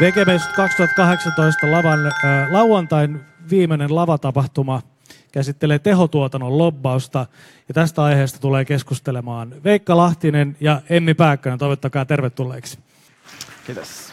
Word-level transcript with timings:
VGMS 0.00 0.48
2018 0.48 1.70
lavan, 1.70 2.06
äh, 2.06 2.50
lauantain 2.50 3.20
viimeinen 3.50 3.94
lavatapahtuma 3.94 4.82
käsittelee 5.32 5.78
tehotuotannon 5.78 6.58
lobbausta. 6.58 7.26
Ja 7.68 7.74
tästä 7.74 8.02
aiheesta 8.02 8.38
tulee 8.38 8.64
keskustelemaan 8.64 9.54
Veikka 9.64 9.96
Lahtinen 9.96 10.56
ja 10.60 10.82
Emmi 10.90 11.14
Pääkkönen. 11.14 11.58
Toivottakaa 11.58 12.04
tervetulleeksi. 12.04 12.78
Kiitos. 13.66 14.12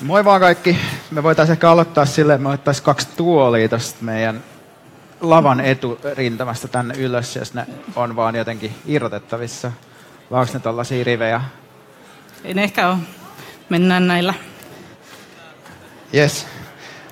Moi 0.00 0.24
vaan 0.24 0.40
kaikki. 0.40 0.78
Me 1.10 1.22
voitaisiin 1.22 1.52
ehkä 1.52 1.70
aloittaa 1.70 2.06
silleen, 2.06 2.36
että 2.36 2.48
me 2.48 2.54
ottaisiin 2.54 2.84
kaksi 2.84 3.08
tuolia 3.16 3.68
tästä 3.68 4.04
meidän 4.04 4.42
lavan 5.20 5.60
eturintamasta 5.60 6.68
tänne 6.68 6.94
ylös, 6.98 7.36
jos 7.36 7.54
ne 7.54 7.66
on 7.96 8.16
vaan 8.16 8.36
jotenkin 8.36 8.74
irrotettavissa. 8.86 9.72
Vai 10.30 10.40
onko 10.40 10.52
ne 10.52 10.60
tällaisia 10.60 11.04
rivejä? 11.04 11.40
Ei 12.44 12.54
ne 12.54 12.62
ehkä 12.62 12.88
ole. 12.88 12.98
Mennään 13.72 14.06
näillä. 14.06 14.34
Yes. 16.14 16.46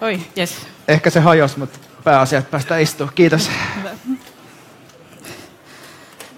Oi, 0.00 0.20
yes. 0.38 0.66
Ehkä 0.88 1.10
se 1.10 1.20
hajosi, 1.20 1.58
mutta 1.58 1.78
pääasiat 2.04 2.50
päästä 2.50 2.78
istua. 2.78 3.08
Kiitos. 3.14 3.50
Hyvä. 3.76 3.90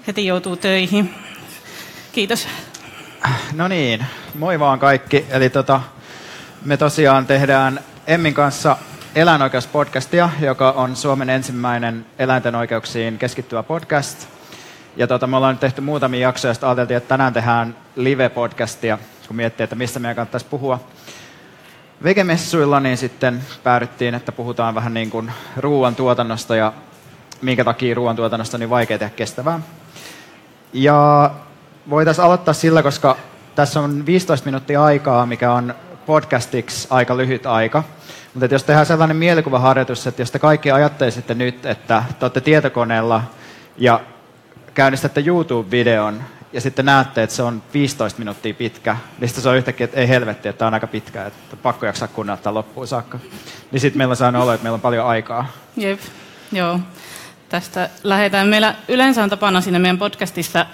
Heti 0.07 0.27
joutuu 0.27 0.57
töihin. 0.57 1.15
Kiitos. 2.13 2.49
No 3.53 3.69
niin, 3.69 4.07
moi 4.35 4.61
vaan 4.61 4.79
kaikki. 4.79 5.27
Eli 5.31 5.51
tota, 5.51 5.81
me 6.65 6.77
tosiaan 6.77 7.27
tehdään 7.27 7.81
Emmin 8.07 8.35
kanssa 8.35 8.77
eläinoikeuspodcastia, 9.15 10.31
joka 10.41 10.71
on 10.71 10.97
Suomen 10.97 11.31
ensimmäinen 11.31 12.07
eläinten 12.19 12.55
oikeuksiin 12.55 13.19
keskittyvä 13.19 13.63
podcast. 13.63 14.29
Ja 14.97 15.07
tota, 15.07 15.27
me 15.27 15.37
ollaan 15.37 15.53
nyt 15.53 15.61
tehty 15.61 15.81
muutamia 15.81 16.21
jaksoja, 16.21 16.51
joista 16.51 16.67
ajateltiin, 16.67 16.97
että 16.97 17.09
tänään 17.09 17.33
tehdään 17.33 17.77
live-podcastia, 17.97 18.99
kun 19.27 19.37
miettii, 19.37 19.65
että 19.65 19.77
mistä 19.77 19.99
meidän 19.99 20.17
kannattaisi 20.17 20.47
puhua. 20.51 20.81
Vegemessuilla 22.05 22.81
niin 22.81 22.97
sitten 22.97 23.43
päädyttiin, 23.63 24.15
että 24.15 24.33
puhutaan 24.33 24.75
vähän 24.75 24.95
niin 24.95 25.11
kuin 25.11 25.33
ruoantuotannosta 25.57 26.57
ja 26.57 26.73
minkä 27.43 27.65
takia 27.65 27.95
ruoantuotannosta 27.95 28.57
on 28.57 28.61
niin 28.61 28.71
vaikea 28.71 28.99
tehdä 28.99 29.15
kestävää. 29.17 29.61
Ja 30.73 31.31
voitaisiin 31.91 32.25
aloittaa 32.25 32.55
sillä, 32.55 32.83
koska 32.83 33.17
tässä 33.55 33.81
on 33.81 34.07
15 34.07 34.45
minuuttia 34.45 34.85
aikaa, 34.85 35.27
mikä 35.27 35.53
on 35.53 35.75
podcastiksi 36.07 36.89
aika 36.91 37.17
lyhyt 37.17 37.47
aika. 37.47 37.83
Mutta 38.35 38.55
jos 38.55 38.65
tehdään 38.65 38.87
sellainen 38.87 39.17
mielikuvaharjoitus, 39.17 40.07
että 40.07 40.23
jos 40.23 40.31
te 40.31 40.39
kaikki 40.39 40.71
ajattelisitte 40.71 41.35
nyt, 41.35 41.67
että 41.67 42.05
te 42.19 42.25
olette 42.25 42.41
tietokoneella 42.41 43.23
ja 43.79 44.01
käynnistätte 44.75 45.23
YouTube-videon 45.27 46.23
ja 46.53 46.61
sitten 46.61 46.85
näette, 46.85 47.23
että 47.23 47.37
se 47.37 47.43
on 47.43 47.63
15 47.75 48.19
minuuttia 48.19 48.55
pitkä, 48.55 48.97
niin 49.19 49.29
sitten 49.29 49.43
se 49.43 49.49
on 49.49 49.57
yhtäkkiä, 49.57 49.85
että 49.85 50.01
ei 50.01 50.09
helvetti, 50.09 50.49
että 50.49 50.59
tämä 50.59 50.67
on 50.67 50.75
aika 50.75 50.87
pitkä, 50.87 51.27
että 51.27 51.57
pakko 51.57 51.87
jaksaa 51.87 52.09
kunnioittaa 52.09 52.55
loppuun 52.55 52.87
saakka. 52.87 53.19
Niin 53.71 53.81
sitten 53.81 53.99
meillä 53.99 54.13
on 54.13 54.17
saanut 54.17 54.43
olla, 54.43 54.55
että 54.55 54.63
meillä 54.63 54.75
on 54.75 54.81
paljon 54.81 55.07
aikaa. 55.07 55.47
Jep, 55.77 56.01
joo. 56.53 56.81
Tästä 57.49 57.91
lähdetään. 58.03 58.49
Meillä 58.49 58.75
yleensä 58.89 59.23
on 59.23 59.31
tapana 59.31 59.61
siinä 59.61 59.79
meidän 59.79 59.99
podcastissa 59.99 60.67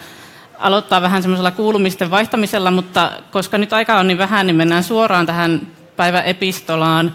aloittaa 0.59 1.03
vähän 1.03 1.23
semmoisella 1.23 1.51
kuulumisten 1.51 2.11
vaihtamisella, 2.11 2.71
mutta 2.71 3.13
koska 3.31 3.59
nyt 3.59 3.73
aika 3.73 3.99
on 3.99 4.07
niin 4.07 4.19
vähän, 4.19 4.47
niin 4.47 4.57
mennään 4.57 4.85
suoraan 4.85 5.27
tähän 5.27 5.67
päivän 5.97 6.25
epistolaan, 6.25 7.15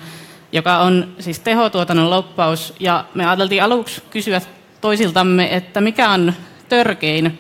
joka 0.51 0.77
on 0.77 1.07
siis 1.19 1.39
tehotuotannon 1.39 2.09
loppaus. 2.09 2.73
Ja 2.79 3.05
me 3.13 3.25
ajateltiin 3.25 3.63
aluksi 3.63 4.03
kysyä 4.09 4.41
toisiltamme, 4.81 5.55
että 5.55 5.81
mikä 5.81 6.09
on 6.09 6.33
törkein 6.69 7.39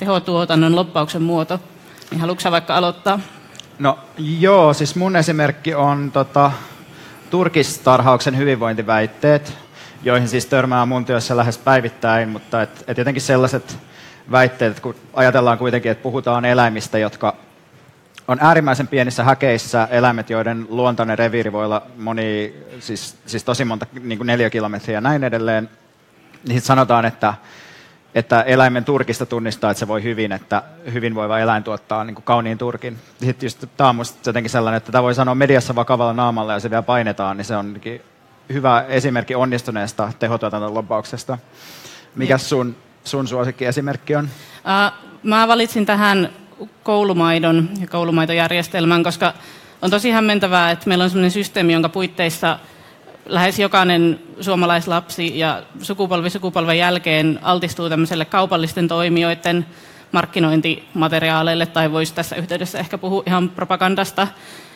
tehotuotannon 0.00 0.76
loppauksen 0.76 1.22
muoto. 1.22 1.60
Niin 2.10 2.20
haluatko 2.20 2.50
vaikka 2.50 2.76
aloittaa? 2.76 3.20
No 3.78 3.98
joo, 4.18 4.74
siis 4.74 4.96
mun 4.96 5.16
esimerkki 5.16 5.74
on 5.74 6.10
tota, 6.12 6.52
turkistarhauksen 7.30 8.36
hyvinvointiväitteet, 8.36 9.58
joihin 10.02 10.28
siis 10.28 10.46
törmää 10.46 10.86
mun 10.86 11.04
työssä 11.04 11.36
lähes 11.36 11.58
päivittäin, 11.58 12.28
mutta 12.28 12.62
et, 12.62 12.84
et 12.88 12.98
jotenkin 12.98 13.22
sellaiset 13.22 13.78
väitteet, 14.30 14.80
kun 14.80 14.94
ajatellaan 15.14 15.58
kuitenkin, 15.58 15.92
että 15.92 16.02
puhutaan 16.02 16.44
eläimistä, 16.44 16.98
jotka 16.98 17.36
on 18.28 18.38
äärimmäisen 18.40 18.88
pienissä 18.88 19.24
häkeissä 19.24 19.88
eläimet, 19.90 20.30
joiden 20.30 20.66
luontainen 20.68 21.18
reviiri 21.18 21.52
voi 21.52 21.64
olla 21.64 21.82
moni, 21.96 22.54
siis, 22.78 23.16
siis 23.26 23.44
tosi 23.44 23.64
monta 23.64 23.86
niin 24.02 24.18
kuin 24.18 24.26
neljä 24.26 24.50
kilometriä 24.50 24.96
ja 24.96 25.00
näin 25.00 25.24
edelleen. 25.24 25.70
Niin 26.48 26.60
sanotaan, 26.60 27.04
että, 27.04 27.34
että 28.14 28.42
eläimen 28.42 28.84
turkista 28.84 29.26
tunnistaa, 29.26 29.70
että 29.70 29.78
se 29.78 29.88
voi 29.88 30.02
hyvin, 30.02 30.32
että 30.32 30.62
hyvinvoiva 30.92 31.38
eläin 31.38 31.64
tuottaa 31.64 32.04
niin 32.04 32.14
kuin 32.14 32.24
kauniin 32.24 32.58
turkin. 32.58 32.96
Sitten 33.24 33.46
just, 33.46 33.64
tämä 33.76 33.90
on 33.90 33.96
musta 33.96 34.28
jotenkin 34.28 34.50
sellainen, 34.50 34.76
että 34.76 34.92
tämä 34.92 35.02
voi 35.02 35.14
sanoa 35.14 35.34
mediassa 35.34 35.74
vakavalla 35.74 36.12
naamalla 36.12 36.52
ja 36.52 36.60
se 36.60 36.70
vielä 36.70 36.82
painetaan, 36.82 37.36
niin 37.36 37.44
se 37.44 37.56
on 37.56 37.80
hyvä 38.52 38.84
esimerkki 38.88 39.34
onnistuneesta 39.34 40.12
tehotuotannon 40.18 40.74
lobbauksesta. 40.74 41.38
Mikä 42.14 42.38
sun, 42.38 42.76
sun 43.04 43.28
suosikkiesimerkki 43.28 44.16
on? 44.16 44.24
Uh, 44.24 45.10
mä 45.22 45.48
valitsin 45.48 45.86
tähän 45.86 46.28
koulumaidon 46.82 47.68
ja 47.80 47.86
koulumaitojärjestelmän, 47.86 49.02
koska 49.02 49.34
on 49.82 49.90
tosi 49.90 50.10
hämmentävää, 50.10 50.70
että 50.70 50.88
meillä 50.88 51.04
on 51.04 51.10
sellainen 51.10 51.30
systeemi, 51.30 51.72
jonka 51.72 51.88
puitteissa 51.88 52.58
lähes 53.30 53.58
jokainen 53.58 54.20
suomalaislapsi 54.40 55.38
ja 55.38 55.62
sukupolvi 55.82 56.30
sukupolven 56.30 56.78
jälkeen 56.78 57.38
altistuu 57.42 57.88
tämmöiselle 57.88 58.24
kaupallisten 58.24 58.88
toimijoiden 58.88 59.66
markkinointimateriaaleille, 60.12 61.66
tai 61.66 61.92
voisi 61.92 62.14
tässä 62.14 62.36
yhteydessä 62.36 62.78
ehkä 62.78 62.98
puhua 62.98 63.22
ihan 63.26 63.48
propagandasta, 63.48 64.28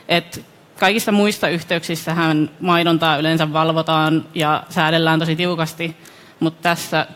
että 0.09 0.41
kaikissa 0.79 1.13
muissa 1.13 1.49
yhteyksissähän 1.49 2.51
maidontaa 2.61 3.17
yleensä 3.17 3.53
valvotaan 3.53 4.25
ja 4.35 4.63
säädellään 4.69 5.19
tosi 5.19 5.37
tiukasti, 5.37 5.97
mutta 6.41 6.63
tässä 6.63 7.07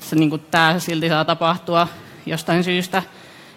se, 0.00 0.16
niin 0.16 0.40
tämä 0.50 0.78
silti 0.78 1.08
saa 1.08 1.24
tapahtua 1.24 1.88
jostain 2.26 2.64
syystä. 2.64 3.02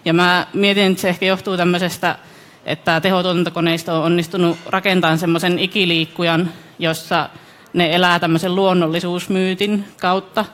Ja 0.04 0.12
mä 0.12 0.46
mietin, 0.52 0.90
että 0.90 1.00
se 1.00 1.08
ehkä 1.08 1.26
johtuu 1.26 1.56
tämmöisestä, 1.56 2.18
että 2.64 3.00
tehotuotantokoneisto 3.00 3.96
on 3.98 4.04
onnistunut 4.04 4.58
rakentamaan 4.66 5.18
semmoisen 5.18 5.58
ikiliikkujan, 5.58 6.50
jossa 6.80 7.28
ne 7.72 7.94
elää 7.94 8.18
tämmöisen 8.18 8.54
luonnollisuusmyytin 8.54 9.84
kautta. 10.00 10.44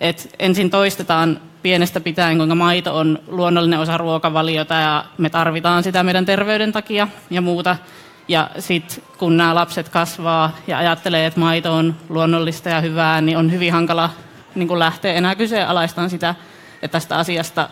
Et 0.00 0.34
ensin 0.38 0.70
toistetaan 0.70 1.40
pienestä 1.62 2.00
pitäen, 2.00 2.36
kuinka 2.36 2.54
maito 2.54 2.96
on 2.96 3.18
luonnollinen 3.26 3.78
osa 3.78 3.96
ruokavaliota 3.96 4.74
ja 4.74 5.04
me 5.18 5.30
tarvitaan 5.30 5.82
sitä 5.82 6.02
meidän 6.02 6.26
terveyden 6.26 6.72
takia 6.72 7.08
ja 7.30 7.40
muuta. 7.40 7.76
Ja 8.28 8.50
sitten 8.58 9.04
kun 9.18 9.36
nämä 9.36 9.54
lapset 9.54 9.88
kasvaa 9.88 10.56
ja 10.66 10.78
ajattelee, 10.78 11.26
että 11.26 11.40
maito 11.40 11.74
on 11.74 11.96
luonnollista 12.08 12.68
ja 12.68 12.80
hyvää, 12.80 13.20
niin 13.20 13.38
on 13.38 13.52
hyvin 13.52 13.72
hankala 13.72 14.10
niin 14.54 14.78
lähteä 14.78 15.12
enää 15.12 15.34
kyseenalaistaan 15.34 16.10
sitä, 16.10 16.34
että 16.82 16.92
tästä 16.92 17.16
asiasta 17.16 17.68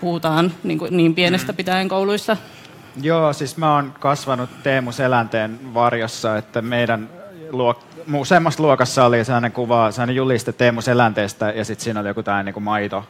puhutaan 0.00 0.52
niin, 0.62 0.78
kuin, 0.78 0.96
niin 0.96 1.14
pienestä 1.14 1.52
mm. 1.52 1.56
pitäen 1.56 1.88
kouluissa? 1.88 2.36
Joo, 3.02 3.32
siis 3.32 3.56
mä 3.56 3.74
oon 3.74 3.94
kasvanut 4.00 4.50
Teemu 4.62 4.92
Selänteen 4.92 5.74
varjossa, 5.74 6.36
että 6.36 6.62
meidän 6.62 7.08
luok- 7.50 8.14
useammassa 8.14 8.62
luokassa 8.62 9.04
oli 9.04 9.24
sellainen 9.24 9.52
kuva, 9.52 9.90
sellainen 9.90 10.16
juliste 10.16 10.52
Teemu 10.52 10.80
Selänteestä 10.80 11.50
ja 11.50 11.64
sitten 11.64 11.84
siinä 11.84 12.00
oli 12.00 12.08
joku 12.08 12.22
tällainen 12.22 12.54
niin 12.54 12.62
maito 12.62 13.04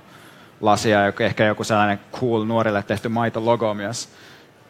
lasia, 0.61 1.07
ehkä 1.07 1.45
joku 1.45 1.65
sellainen 1.65 2.01
cool 2.13 2.45
nuorille 2.45 2.83
tehty 2.83 3.09
maitologo 3.09 3.75
myös. 3.75 4.09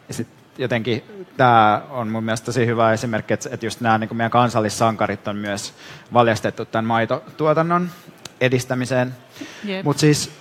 Ja 0.07 0.13
sit 0.13 0.27
jotenkin 0.57 1.03
tämä 1.37 1.81
on 1.89 2.07
mun 2.07 2.23
mielestä 2.23 2.45
tosi 2.45 2.65
hyvä 2.65 2.93
esimerkki, 2.93 3.33
että, 3.33 3.49
että 3.51 3.65
just 3.65 3.81
nämä 3.81 3.97
niin 3.97 4.17
meidän 4.17 4.31
kansallissankarit 4.31 5.27
on 5.27 5.35
myös 5.35 5.73
valjastettu 6.13 6.65
tämän 6.65 6.85
maitotuotannon 6.85 7.89
edistämiseen. 8.41 9.15
Mutta 9.83 9.99
siis 9.99 10.31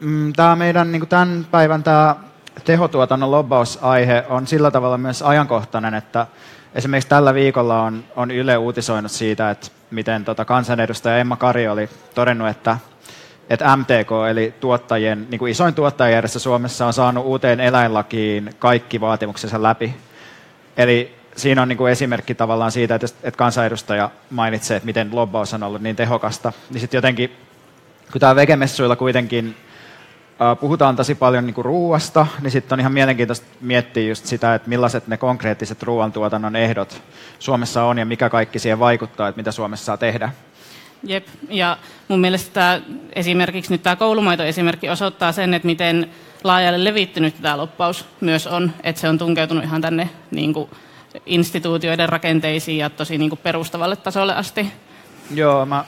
mm, 0.00 0.32
tämä 0.32 0.56
meidän 0.56 0.92
niin 0.92 1.08
tämän 1.08 1.46
päivän 1.50 1.82
tämä 1.82 2.16
tehotuotannon 2.64 3.30
lobbausaihe 3.30 4.24
on 4.28 4.46
sillä 4.46 4.70
tavalla 4.70 4.98
myös 4.98 5.22
ajankohtainen, 5.22 5.94
että 5.94 6.26
esimerkiksi 6.74 7.08
tällä 7.08 7.34
viikolla 7.34 7.82
on, 7.82 8.04
on 8.16 8.30
Yle 8.30 8.56
uutisoinut 8.56 9.12
siitä, 9.12 9.50
että 9.50 9.68
miten 9.90 10.24
tota 10.24 10.44
kansanedustaja 10.44 11.18
Emma 11.18 11.36
Kari 11.36 11.68
oli 11.68 11.88
todennut, 12.14 12.48
että, 12.48 12.78
että 13.50 13.76
MTK, 13.76 14.10
eli 14.30 14.54
tuottajien, 14.60 15.26
niin 15.30 15.38
kuin 15.38 15.52
isoin 15.52 15.74
tuottajajärjestö 15.74 16.38
Suomessa, 16.38 16.86
on 16.86 16.92
saanut 16.92 17.26
uuteen 17.26 17.60
eläinlakiin 17.60 18.54
kaikki 18.58 19.00
vaatimuksensa 19.00 19.62
läpi. 19.62 19.94
Eli 20.76 21.14
siinä 21.36 21.62
on 21.62 21.68
niin 21.68 21.76
kuin 21.78 21.92
esimerkki 21.92 22.34
tavallaan 22.34 22.72
siitä, 22.72 22.94
että, 22.94 23.06
että 23.22 23.38
kansanedustaja 23.38 24.10
mainitsee, 24.30 24.76
että 24.76 24.86
miten 24.86 25.08
lobbaus 25.12 25.54
on 25.54 25.62
ollut 25.62 25.82
niin 25.82 25.96
tehokasta. 25.96 26.52
Niin 26.70 26.80
sitten 26.80 26.98
jotenkin, 26.98 27.32
kun 28.12 28.20
tämä 28.20 28.36
vegemessuilla 28.36 28.96
kuitenkin 28.96 29.56
puhutaan 30.60 30.96
tosi 30.96 31.14
paljon 31.14 31.46
niin 31.46 31.54
ruuasta, 31.58 32.26
niin 32.40 32.50
sitten 32.50 32.76
on 32.76 32.80
ihan 32.80 32.92
mielenkiintoista 32.92 33.46
miettiä 33.60 34.08
just 34.08 34.26
sitä, 34.26 34.54
että 34.54 34.68
millaiset 34.68 35.06
ne 35.06 35.16
konkreettiset 35.16 35.82
ruoantuotannon 35.82 36.56
ehdot 36.56 37.02
Suomessa 37.38 37.84
on 37.84 37.98
ja 37.98 38.06
mikä 38.06 38.30
kaikki 38.30 38.58
siihen 38.58 38.78
vaikuttaa, 38.78 39.28
että 39.28 39.38
mitä 39.38 39.52
Suomessa 39.52 39.84
saa 39.84 39.96
tehdä. 39.96 40.32
Jep, 41.02 41.26
ja 41.48 41.76
mun 42.08 42.20
mielestä 42.20 42.50
tämä, 42.52 42.80
esimerkiksi 43.12 43.72
nyt 43.72 43.82
tämä 43.82 43.96
koulumaitoesimerkki 43.96 44.88
osoittaa 44.88 45.32
sen, 45.32 45.54
että 45.54 45.66
miten 45.66 46.10
laajalle 46.44 46.84
levittynyt 46.84 47.34
tämä 47.42 47.56
loppaus 47.56 48.06
myös 48.20 48.46
on, 48.46 48.72
että 48.82 49.00
se 49.00 49.08
on 49.08 49.18
tunkeutunut 49.18 49.64
ihan 49.64 49.80
tänne 49.80 50.10
niin 50.30 50.54
kuin, 50.54 50.70
instituutioiden 51.26 52.08
rakenteisiin 52.08 52.78
ja 52.78 52.90
tosi 52.90 53.18
niin 53.18 53.30
kuin, 53.30 53.40
perustavalle 53.42 53.96
tasolle 53.96 54.34
asti. 54.34 54.72
Joo, 55.34 55.66
mä 55.66 55.84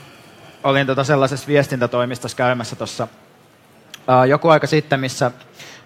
olin 0.65 0.87
tota 0.87 1.05
sellaisessa 1.05 1.47
viestintätoimistossa 1.47 2.37
käymässä 2.37 2.77
tuossa 2.77 3.09
joku 4.29 4.49
aika 4.49 4.67
sitten, 4.67 5.01
missä 5.01 5.31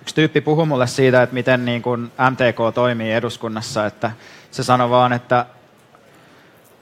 yksi 0.02 0.14
tyyppi 0.14 0.40
puhui 0.40 0.66
mulle 0.66 0.86
siitä, 0.86 1.22
että 1.22 1.34
miten 1.34 1.64
niin 1.64 1.82
kuin 1.82 2.12
MTK 2.30 2.74
toimii 2.74 3.12
eduskunnassa, 3.12 3.86
että 3.86 4.10
se 4.50 4.62
sanoi 4.64 4.90
vaan, 4.90 5.12
että, 5.12 5.46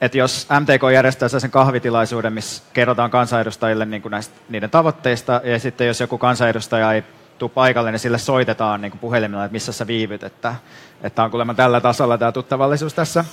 että 0.01 0.17
jos 0.17 0.47
MTK 0.59 0.93
järjestää 0.93 1.29
sen 1.29 1.51
kahvitilaisuuden, 1.51 2.33
missä 2.33 2.63
kerrotaan 2.73 3.11
kansanedustajille 3.11 3.85
niin 3.85 4.01
kuin 4.01 4.11
näistä, 4.11 4.35
niiden 4.49 4.69
tavoitteista, 4.69 5.41
ja 5.43 5.59
sitten 5.59 5.87
jos 5.87 5.99
joku 5.99 6.17
kansanedustaja 6.17 6.93
ei 6.93 7.03
tule 7.37 7.49
paikalle, 7.49 7.91
niin 7.91 7.99
sille 7.99 8.17
soitetaan 8.17 8.81
niin 8.81 8.91
kuin 8.91 8.99
puhelimella, 8.99 9.45
että 9.45 9.53
missä 9.53 9.71
sä 9.71 9.87
viivyt, 9.87 10.23
että, 10.23 10.55
että 11.03 11.23
on 11.23 11.31
kuulemma 11.31 11.53
tällä 11.53 11.81
tasolla 11.81 12.17
tämä 12.17 12.31
tuttavallisuus 12.31 12.93
tässä. 12.93 13.25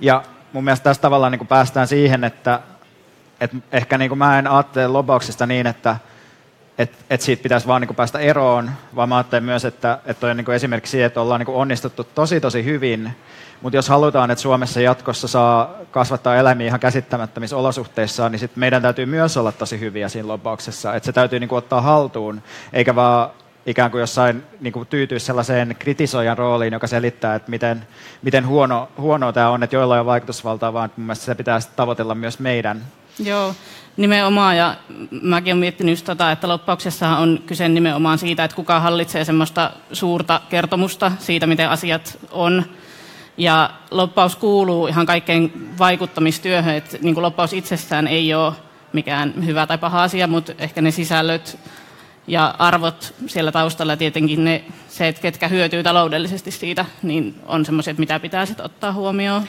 Ja 0.00 0.22
mun 0.52 0.64
mielestä 0.64 0.84
tässä 0.84 1.02
tavallaan 1.02 1.32
niin 1.32 1.38
kuin 1.38 1.48
päästään 1.48 1.88
siihen, 1.88 2.24
että, 2.24 2.60
että 3.40 3.56
ehkä 3.72 3.98
niin 3.98 4.08
kuin 4.08 4.18
mä 4.18 4.38
en 4.38 4.46
ajattele 4.46 4.88
lobauksesta 4.88 5.46
niin, 5.46 5.66
että 5.66 5.96
että 6.80 6.98
et 7.10 7.20
siitä 7.20 7.42
pitäisi 7.42 7.66
vaan 7.66 7.82
niin 7.82 7.94
päästä 7.94 8.18
eroon, 8.18 8.70
vaan 8.96 9.08
mä 9.08 9.16
ajattelen 9.16 9.44
myös, 9.44 9.64
että, 9.64 9.98
että 10.06 10.26
on 10.26 10.36
niin 10.36 10.50
esimerkiksi 10.50 11.02
että 11.02 11.20
ollaan 11.20 11.40
niin 11.40 11.56
onnistuttu 11.56 12.04
tosi 12.04 12.40
tosi 12.40 12.64
hyvin, 12.64 13.10
mutta 13.62 13.76
jos 13.76 13.88
halutaan, 13.88 14.30
että 14.30 14.42
Suomessa 14.42 14.80
jatkossa 14.80 15.28
saa 15.28 15.74
kasvattaa 15.90 16.36
eläimiä 16.36 16.66
ihan 16.66 16.80
käsittämättömissä 16.80 17.56
olosuhteissa, 17.56 18.28
niin 18.28 18.38
sit 18.38 18.56
meidän 18.56 18.82
täytyy 18.82 19.06
myös 19.06 19.36
olla 19.36 19.52
tosi 19.52 19.80
hyviä 19.80 20.08
siinä 20.08 20.28
lobbauksessa, 20.28 20.94
että 20.94 21.06
se 21.06 21.12
täytyy 21.12 21.40
niin 21.40 21.54
ottaa 21.54 21.80
haltuun, 21.80 22.42
eikä 22.72 22.94
vaan 22.94 23.30
ikään 23.66 23.90
kuin 23.90 24.00
jossain 24.00 24.42
niin 24.60 24.72
kuin 24.72 24.86
tyytyä 24.86 25.18
sellaiseen 25.18 25.76
kritisoijan 25.78 26.38
rooliin, 26.38 26.72
joka 26.72 26.86
selittää, 26.86 27.34
että 27.34 27.50
miten, 27.50 27.86
miten 28.22 28.46
huono, 28.46 28.88
huono 28.98 29.32
tämä 29.32 29.50
on, 29.50 29.62
että 29.62 29.76
joilla 29.76 30.00
on 30.00 30.06
vaikutusvaltaa, 30.06 30.72
vaan 30.72 30.90
mun 30.96 31.06
mielestä 31.06 31.24
se 31.24 31.34
pitää 31.34 31.58
tavoitella 31.76 32.14
myös 32.14 32.38
meidän. 32.38 32.82
Joo, 33.24 33.54
nimenomaan. 33.96 34.56
Ja 34.56 34.76
mäkin 35.10 35.52
olen 35.52 35.60
miettinyt 35.60 35.92
just 35.92 36.06
tota, 36.06 36.32
että 36.32 36.48
loppauksessa 36.48 37.08
on 37.08 37.42
kyse 37.46 37.68
nimenomaan 37.68 38.18
siitä, 38.18 38.44
että 38.44 38.54
kuka 38.56 38.80
hallitsee 38.80 39.24
semmoista 39.24 39.70
suurta 39.92 40.40
kertomusta 40.48 41.12
siitä, 41.18 41.46
miten 41.46 41.70
asiat 41.70 42.18
on. 42.30 42.64
Ja 43.36 43.70
loppaus 43.90 44.36
kuuluu 44.36 44.86
ihan 44.86 45.06
kaikkeen 45.06 45.52
vaikuttamistyöhön, 45.78 46.74
että 46.74 46.98
niin 47.02 47.14
kuin 47.14 47.22
loppaus 47.22 47.52
itsessään 47.52 48.06
ei 48.06 48.34
ole 48.34 48.52
mikään 48.92 49.46
hyvä 49.46 49.66
tai 49.66 49.78
paha 49.78 50.02
asia, 50.02 50.26
mutta 50.26 50.52
ehkä 50.58 50.82
ne 50.82 50.90
sisällöt 50.90 51.58
ja 52.26 52.54
arvot 52.58 53.14
siellä 53.26 53.52
taustalla 53.52 53.96
tietenkin 53.96 54.44
ne, 54.44 54.64
se, 54.88 55.08
että 55.08 55.22
ketkä 55.22 55.48
hyötyy 55.48 55.82
taloudellisesti 55.82 56.50
siitä, 56.50 56.84
niin 57.02 57.34
on 57.46 57.64
semmoiset, 57.64 57.98
mitä 57.98 58.20
pitää 58.20 58.46
sitten 58.46 58.66
ottaa 58.66 58.92
huomioon. 58.92 59.42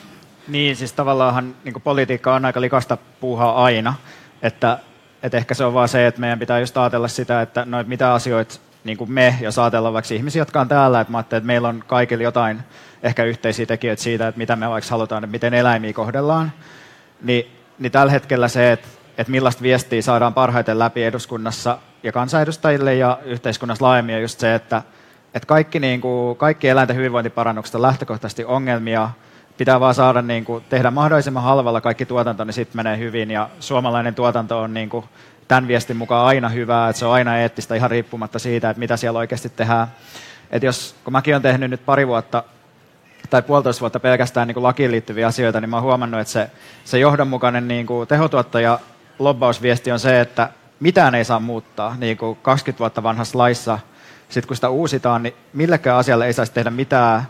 Niin, 0.51 0.75
siis 0.75 0.93
tavallaan 0.93 1.55
niin 1.63 1.81
politiikka 1.83 2.35
on 2.35 2.45
aika 2.45 2.61
likasta 2.61 2.97
puuhaa 3.19 3.63
aina, 3.63 3.93
että, 4.41 4.79
että 5.23 5.37
ehkä 5.37 5.53
se 5.53 5.65
on 5.65 5.73
vaan 5.73 5.89
se, 5.89 6.07
että 6.07 6.21
meidän 6.21 6.39
pitää 6.39 6.59
just 6.59 6.77
ajatella 6.77 7.07
sitä, 7.07 7.41
että 7.41 7.65
no, 7.65 7.79
että 7.79 7.89
mitä 7.89 8.13
asioita 8.13 8.55
niin 8.83 8.97
kuin 8.97 9.11
me, 9.11 9.35
jos 9.41 9.59
ajatellaan 9.59 9.93
vaikka 9.93 10.13
ihmisiä, 10.13 10.41
jotka 10.41 10.61
on 10.61 10.67
täällä, 10.67 11.01
että 11.01 11.11
mä 11.11 11.19
että 11.19 11.39
meillä 11.39 11.67
on 11.67 11.83
kaikilla 11.87 12.23
jotain 12.23 12.59
ehkä 13.03 13.23
yhteisiä 13.23 13.65
tekijöitä 13.65 14.01
siitä, 14.01 14.27
että 14.27 14.37
mitä 14.37 14.55
me 14.55 14.69
vaikka 14.69 14.89
halutaan, 14.91 15.23
että 15.23 15.31
miten 15.31 15.53
eläimiä 15.53 15.93
kohdellaan, 15.93 16.51
niin, 17.21 17.51
niin 17.79 17.91
tällä 17.91 18.11
hetkellä 18.11 18.47
se, 18.47 18.71
että, 18.71 18.87
että 19.17 19.31
millaista 19.31 19.63
viestiä 19.63 20.01
saadaan 20.01 20.33
parhaiten 20.33 20.79
läpi 20.79 21.03
eduskunnassa 21.03 21.77
ja 22.03 22.11
kansanedustajille 22.11 22.95
ja 22.95 23.19
yhteiskunnassa 23.25 23.85
laajemmin 23.85 24.15
on 24.15 24.21
just 24.21 24.39
se, 24.39 24.55
että, 24.55 24.81
että 25.33 25.47
kaikki, 25.47 25.79
niin 25.79 26.01
kuin, 26.01 26.37
kaikki 26.37 26.67
eläinten 26.67 26.95
hyvinvointiparannukset 26.95 27.75
on 27.75 27.81
lähtökohtaisesti 27.81 28.45
ongelmia, 28.45 29.09
pitää 29.57 29.79
vaan 29.79 29.95
saada 29.95 30.21
niin 30.21 30.45
kuin, 30.45 30.63
tehdä 30.69 30.91
mahdollisimman 30.91 31.43
halvalla 31.43 31.81
kaikki 31.81 32.05
tuotanto, 32.05 32.43
niin 32.43 32.53
sitten 32.53 32.77
menee 32.77 32.97
hyvin. 32.97 33.31
Ja 33.31 33.49
suomalainen 33.59 34.15
tuotanto 34.15 34.61
on 34.61 34.73
niin 34.73 34.89
kuin, 34.89 35.05
tämän 35.47 35.67
viestin 35.67 35.97
mukaan 35.97 36.25
aina 36.25 36.49
hyvää, 36.49 36.89
että 36.89 36.99
se 36.99 37.05
on 37.05 37.13
aina 37.13 37.37
eettistä 37.37 37.75
ihan 37.75 37.91
riippumatta 37.91 38.39
siitä, 38.39 38.69
että 38.69 38.79
mitä 38.79 38.97
siellä 38.97 39.19
oikeasti 39.19 39.49
tehdään. 39.49 39.87
Et 40.51 40.63
jos, 40.63 40.95
kun 41.03 41.13
mäkin 41.13 41.33
olen 41.33 41.41
tehnyt 41.41 41.69
nyt 41.69 41.85
pari 41.85 42.07
vuotta 42.07 42.43
tai 43.29 43.41
puolitoista 43.41 43.81
vuotta 43.81 43.99
pelkästään 43.99 44.47
niin 44.47 44.53
kuin 44.53 44.63
lakiin 44.63 44.91
liittyviä 44.91 45.27
asioita, 45.27 45.61
niin 45.61 45.69
mä 45.69 45.75
oon 45.75 45.83
huomannut, 45.83 46.19
että 46.19 46.33
se, 46.33 46.49
se 46.85 46.99
johdonmukainen 46.99 47.67
niin 47.67 47.85
kuin 47.85 48.07
tehotuottaja 48.07 48.79
lobbausviesti 49.19 49.91
on 49.91 49.99
se, 49.99 50.21
että 50.21 50.49
mitään 50.79 51.15
ei 51.15 51.25
saa 51.25 51.39
muuttaa. 51.39 51.95
Niin 51.99 52.17
kuin 52.17 52.37
20 52.41 52.79
vuotta 52.79 53.03
vanhassa 53.03 53.37
laissa, 53.37 53.79
sitten 54.29 54.47
kun 54.47 54.55
sitä 54.55 54.69
uusitaan, 54.69 55.23
niin 55.23 55.35
millekään 55.53 55.97
asialle 55.97 56.25
ei 56.25 56.33
saisi 56.33 56.51
tehdä 56.51 56.69
mitään. 56.69 57.23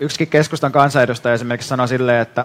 Yksikin 0.00 0.28
keskustan 0.28 0.72
kansanedustaja 0.72 1.34
esimerkiksi 1.34 1.68
sanoi 1.68 1.88
silleen, 1.88 2.22
että, 2.22 2.44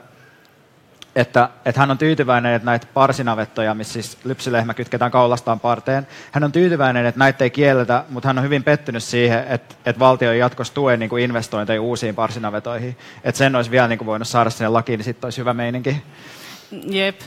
että, 1.16 1.50
että 1.66 1.82
hän 1.82 1.92
on 1.92 1.98
tyytyväinen, 1.98 2.54
että 2.54 2.66
näitä 2.66 2.88
parsinavettoja, 2.94 3.74
missä 3.74 3.94
siis 3.94 4.18
lypsylehmä 4.24 4.74
kytketään 4.74 5.12
kaulastaan 5.12 5.60
parteen, 5.60 6.08
hän 6.32 6.44
on 6.44 6.52
tyytyväinen, 6.52 7.06
että 7.06 7.20
näitä 7.20 7.44
ei 7.44 7.50
kielletä, 7.50 8.04
mutta 8.10 8.30
hän 8.30 8.38
on 8.38 8.44
hyvin 8.44 8.64
pettynyt 8.64 9.04
siihen, 9.04 9.46
että, 9.50 9.76
että 9.86 10.00
valtio 10.00 10.32
ei 10.32 10.40
jatkossa 10.40 10.74
tue 10.74 10.98
niin 10.98 11.10
kuin 11.10 11.24
investointeja 11.24 11.82
uusiin 11.82 12.16
parsinavetoihin. 12.16 12.98
Että 13.24 13.38
sen 13.38 13.56
olisi 13.56 13.72
vielä 13.72 13.88
niin 13.88 14.00
kuin 14.00 14.06
voinut 14.06 14.28
saada 14.28 14.50
sinne 14.50 14.70
lakiin, 14.70 14.98
niin 14.98 15.06
sitten 15.06 15.26
olisi 15.26 15.40
hyvä 15.40 15.54
meininki. 15.54 16.04
Jep. 16.88 17.20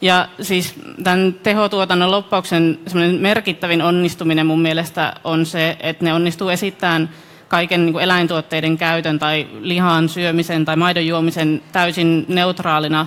Ja 0.00 0.28
siis 0.40 0.74
tämän 1.04 1.34
tehotuotannon 1.42 2.10
loppauksen 2.10 2.78
merkittävin 3.20 3.82
onnistuminen 3.82 4.46
mun 4.46 4.62
mielestä 4.62 5.14
on 5.24 5.46
se, 5.46 5.76
että 5.80 6.04
ne 6.04 6.14
onnistuu 6.14 6.48
esittämään 6.48 7.10
kaiken 7.54 7.86
niin 7.86 8.00
eläintuotteiden 8.00 8.78
käytön 8.78 9.18
tai 9.18 9.48
lihan 9.60 10.08
syömisen 10.08 10.64
tai 10.64 10.76
maidon 10.76 11.06
juomisen 11.06 11.62
täysin 11.72 12.24
neutraalina 12.28 13.06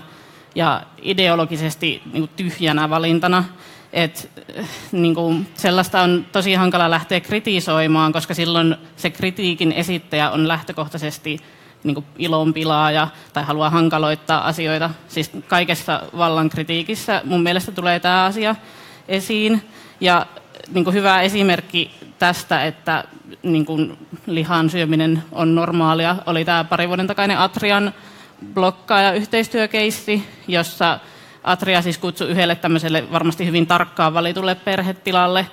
ja 0.56 0.82
ideologisesti 1.02 2.02
niin 2.14 2.30
tyhjänä 2.36 2.90
valintana. 2.90 3.44
Et, 3.94 4.32
niin 4.92 5.16
kuin, 5.16 5.48
sellaista 5.56 6.02
on 6.02 6.26
tosi 6.32 6.54
hankala 6.54 6.90
lähteä 6.90 7.20
kritisoimaan, 7.20 8.14
koska 8.14 8.34
silloin 8.34 8.76
se 8.96 9.10
kritiikin 9.10 9.72
esittäjä 9.72 10.30
on 10.32 10.48
lähtökohtaisesti 10.48 11.38
niin 11.84 11.96
kuin 11.96 12.06
ilonpilaaja 12.18 13.08
tai 13.34 13.44
haluaa 13.44 13.70
hankaloittaa 13.70 14.48
asioita. 14.48 14.90
Siis 15.08 15.32
kaikessa 15.48 16.02
vallan 16.18 16.50
kritiikissä 16.50 17.22
mun 17.26 17.44
mielestä 17.44 17.72
tulee 17.72 18.00
tämä 18.00 18.24
asia 18.24 18.56
esiin. 19.08 19.62
Ja 20.00 20.26
niin 20.74 20.84
kuin 20.84 20.94
hyvä 20.94 21.22
esimerkki 21.22 21.92
tästä, 22.20 22.66
että 22.66 23.04
niin 23.44 23.66
kuin 23.66 23.98
lihan 24.26 24.70
syöminen 24.70 25.24
on 25.32 25.56
normaalia, 25.56 26.16
oli 26.26 26.46
tämä 26.46 26.64
pari 26.64 26.88
vuoden 26.88 27.08
takainen 27.08 27.40
Atrian 27.40 27.94
blokkaaja 28.54 29.14
yhteistyökeissi, 29.14 30.24
jossa 30.48 31.00
Atria 31.44 31.82
siis 31.82 31.98
kutsui 31.98 32.30
yhdelle 32.30 32.56
tämmöiselle 32.56 33.12
varmasti 33.12 33.46
hyvin 33.46 33.68
tarkkaan 33.68 34.14
valitulle 34.14 34.56
perhetilalle 34.56 35.48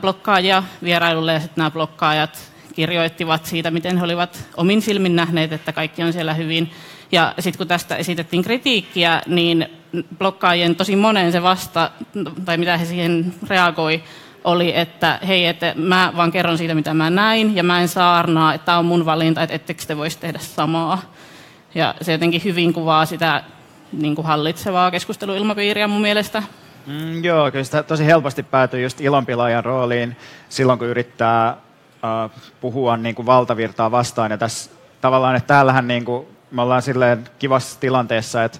blokkaajia 0.00 0.62
vierailulle 0.82 1.32
ja 1.32 1.40
sitten 1.40 1.56
nämä 1.56 1.70
blokkaajat 1.70 2.52
kirjoittivat 2.74 3.46
siitä, 3.46 3.70
miten 3.70 3.98
he 3.98 4.04
olivat 4.04 4.44
omin 4.56 4.82
silmin 4.82 5.16
nähneet, 5.16 5.52
että 5.52 5.72
kaikki 5.72 6.02
on 6.02 6.12
siellä 6.12 6.34
hyvin. 6.34 6.70
Ja 7.12 7.34
sitten 7.38 7.58
kun 7.58 7.68
tästä 7.68 7.96
esitettiin 7.96 8.42
kritiikkiä, 8.42 9.22
niin 9.26 9.66
blokkaajien 10.18 10.76
tosi 10.76 10.96
monen 10.96 11.32
se 11.32 11.42
vasta, 11.42 11.90
tai 12.44 12.56
mitä 12.56 12.78
he 12.78 12.84
siihen 12.84 13.34
reagoi, 13.48 14.02
oli, 14.46 14.76
että 14.76 15.18
hei, 15.26 15.46
että 15.46 15.72
mä 15.76 16.12
vaan 16.16 16.32
kerron 16.32 16.58
siitä, 16.58 16.74
mitä 16.74 16.94
mä 16.94 17.10
näin, 17.10 17.56
ja 17.56 17.62
mä 17.62 17.80
en 17.80 17.88
saarnaa, 17.88 18.54
että 18.54 18.64
tämä 18.64 18.78
on 18.78 18.84
mun 18.84 19.06
valinta, 19.06 19.42
että 19.42 19.54
ettekö 19.54 19.82
te 19.86 19.96
voisi 19.96 20.18
tehdä 20.18 20.38
samaa. 20.38 21.02
Ja 21.74 21.94
se 22.00 22.12
jotenkin 22.12 22.44
hyvin 22.44 22.72
kuvaa 22.72 23.06
sitä 23.06 23.42
niin 23.92 24.14
kuin 24.14 24.26
hallitsevaa 24.26 24.90
keskusteluilmapiiriä 24.90 25.88
mun 25.88 26.00
mielestä. 26.00 26.42
Mm, 26.86 27.24
joo, 27.24 27.50
kyllä 27.50 27.64
sitä 27.64 27.82
tosi 27.82 28.06
helposti 28.06 28.42
päätyy 28.42 28.82
just 28.82 29.00
ilonpilaajan 29.00 29.64
rooliin 29.64 30.16
silloin, 30.48 30.78
kun 30.78 30.88
yrittää 30.88 31.48
äh, 31.48 32.30
puhua 32.60 32.96
niin 32.96 33.14
kuin 33.14 33.26
valtavirtaa 33.26 33.90
vastaan. 33.90 34.30
Ja 34.30 34.38
tässä 34.38 34.70
tavallaan, 35.00 35.36
että 35.36 35.46
täällähän 35.46 35.88
niin 35.88 36.04
kuin, 36.04 36.26
me 36.50 36.62
ollaan 36.62 36.82
silleen 36.82 37.24
kivassa 37.38 37.80
tilanteessa, 37.80 38.44
että 38.44 38.58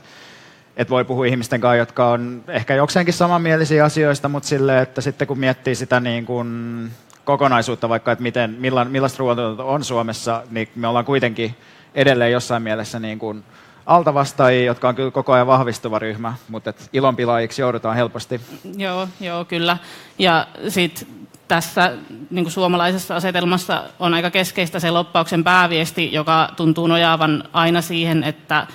että 0.77 0.91
voi 0.91 1.05
puhua 1.05 1.27
ihmisten 1.27 1.61
kanssa, 1.61 1.77
jotka 1.77 2.09
on 2.09 2.45
ehkä 2.49 2.75
jokseenkin 2.75 3.15
samanmielisiä 3.15 3.85
asioista, 3.85 4.29
mutta 4.29 4.49
silleen, 4.49 4.83
että 4.83 5.01
sitten 5.01 5.29
kun 5.29 5.39
miettii 5.39 5.75
sitä 5.75 6.01
niin 6.01 6.27
kuin 6.27 6.91
kokonaisuutta 7.25 7.89
vaikka, 7.89 8.13
että 8.13 8.23
miten, 8.23 8.57
millaista, 8.59 8.91
millaista 8.91 9.19
ruoantuotanto 9.19 9.69
on 9.69 9.85
Suomessa, 9.85 10.43
niin 10.51 10.69
me 10.75 10.89
ollaan 10.89 11.05
kuitenkin 11.05 11.55
edelleen 11.95 12.33
jossain 12.33 12.63
mielessä 12.63 12.99
niin 12.99 13.19
kuin 13.19 13.45
altavastaajia, 13.87 14.65
jotka 14.65 14.89
on 14.89 14.95
kyllä 14.95 15.11
koko 15.11 15.33
ajan 15.33 15.47
vahvistuva 15.47 15.99
ryhmä, 15.99 16.35
mutta 16.49 16.73
ilonpilaajiksi 16.93 17.63
joudutaan 17.63 17.97
helposti. 17.97 18.41
Joo, 18.77 19.09
joo 19.21 19.45
kyllä. 19.45 19.79
Ja 20.19 20.47
sitten 20.69 21.09
tässä 21.49 21.93
niin 22.31 22.45
kuin 22.45 22.53
suomalaisessa 22.53 23.17
asetelmassa 23.17 23.85
on 23.99 24.15
aika 24.15 24.31
keskeistä 24.31 24.81
se 24.81 24.91
loppauksen 24.91 25.45
pääviesti, 25.45 26.13
joka 26.13 26.49
tuntuu 26.57 26.87
nojaavan 26.87 27.45
aina 27.53 27.83
siihen, 27.83 28.25
että 28.25 28.67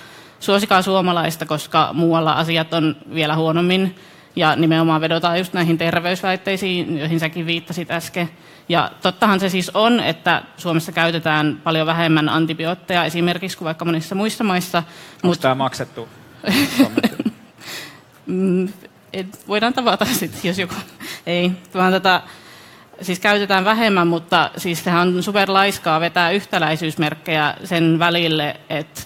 suosikaa 0.42 0.82
suomalaista, 0.82 1.46
koska 1.46 1.90
muualla 1.92 2.32
asiat 2.32 2.74
on 2.74 2.96
vielä 3.14 3.36
huonommin. 3.36 3.96
Ja 4.36 4.56
nimenomaan 4.56 5.00
vedotaan 5.00 5.38
just 5.38 5.52
näihin 5.52 5.78
terveysväitteisiin, 5.78 6.98
joihin 6.98 7.20
säkin 7.20 7.46
viittasit 7.46 7.90
äsken. 7.90 8.30
Ja 8.68 8.90
tottahan 9.02 9.40
se 9.40 9.48
siis 9.48 9.70
on, 9.74 10.00
että 10.00 10.42
Suomessa 10.56 10.92
käytetään 10.92 11.60
paljon 11.64 11.86
vähemmän 11.86 12.28
antibiootteja 12.28 13.04
esimerkiksi 13.04 13.58
kuin 13.58 13.66
vaikka 13.66 13.84
monissa 13.84 14.14
muissa 14.14 14.44
maissa. 14.44 14.78
Onko 14.78 15.26
Mut... 15.28 15.40
tämä 15.40 15.54
maksettu? 15.54 16.08
Voidaan 19.48 19.72
tavata 19.72 20.04
sitten, 20.04 20.40
jos 20.44 20.58
joku 20.58 20.74
ei. 21.26 21.52
Vaan 21.74 21.92
tota, 21.92 22.22
siis 23.02 23.20
käytetään 23.20 23.64
vähemmän, 23.64 24.06
mutta 24.06 24.50
siis 24.56 24.84
sehän 24.84 25.08
on 25.08 25.22
superlaiskaa 25.22 26.00
vetää 26.00 26.30
yhtäläisyysmerkkejä 26.30 27.54
sen 27.64 27.98
välille, 27.98 28.56
että 28.70 29.02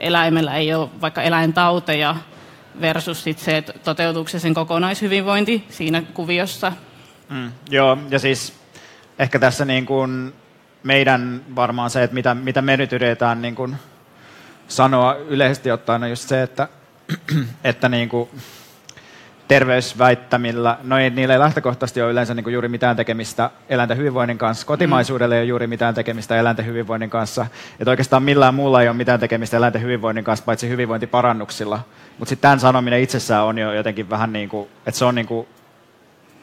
eläimellä 0.00 0.56
ei 0.56 0.74
ole 0.74 0.88
vaikka 1.00 1.22
eläintauteja 1.22 2.16
versus 2.80 3.24
sit 3.24 3.38
se, 3.38 3.56
että 3.56 3.72
toteutuuko 3.72 4.28
se 4.28 4.38
sen 4.38 4.54
kokonaishyvinvointi 4.54 5.64
siinä 5.70 6.02
kuviossa. 6.14 6.72
Mm, 7.28 7.52
joo, 7.70 7.98
ja 8.10 8.18
siis 8.18 8.54
ehkä 9.18 9.38
tässä 9.38 9.64
niin 9.64 9.86
kuin 9.86 10.32
meidän 10.82 11.42
varmaan 11.56 11.90
se, 11.90 12.02
että 12.02 12.14
mitä, 12.14 12.34
mitä 12.34 12.62
me 12.62 12.76
nyt 12.76 12.92
yritetään 12.92 13.42
niin 13.42 13.54
kuin 13.54 13.76
sanoa 14.68 15.14
yleisesti 15.14 15.70
ottaen, 15.70 16.02
on 16.02 16.10
just 16.10 16.28
se, 16.28 16.42
että, 16.42 16.68
että 17.64 17.88
niin 17.88 18.08
kuin 18.08 18.28
terveysväittämillä, 19.50 20.78
no 20.82 20.98
ei, 20.98 21.10
niillä 21.10 21.34
ei 21.34 21.40
lähtökohtaisesti 21.40 22.02
ole 22.02 22.10
yleensä 22.10 22.34
niin 22.34 22.44
kuin 22.44 22.52
juuri 22.54 22.68
mitään 22.68 22.96
tekemistä 22.96 23.50
eläinten 23.68 23.96
hyvinvoinnin 23.96 24.38
kanssa. 24.38 24.66
Kotimaisuudella 24.66 25.34
ei 25.34 25.40
ole 25.40 25.48
juuri 25.48 25.66
mitään 25.66 25.94
tekemistä 25.94 26.36
eläinten 26.36 26.66
hyvinvoinnin 26.66 27.10
kanssa. 27.10 27.46
Että 27.80 27.90
oikeastaan 27.90 28.22
millään 28.22 28.54
muulla 28.54 28.82
ei 28.82 28.88
ole 28.88 28.96
mitään 28.96 29.20
tekemistä 29.20 29.56
eläinten 29.56 29.82
hyvinvoinnin 29.82 30.24
kanssa, 30.24 30.44
paitsi 30.44 30.68
hyvinvointiparannuksilla. 30.68 31.80
Mutta 32.18 32.28
sitten 32.28 32.42
tämän 32.42 32.60
sanominen 32.60 33.00
itsessään 33.00 33.44
on 33.44 33.58
jo 33.58 33.72
jotenkin 33.72 34.10
vähän 34.10 34.32
niin 34.32 34.48
kuin, 34.48 34.68
että 34.86 34.98
se 34.98 35.04
on 35.04 35.14
niin 35.14 35.26
kuin 35.26 35.46